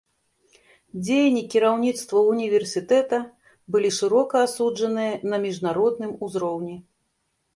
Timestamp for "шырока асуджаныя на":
3.99-5.37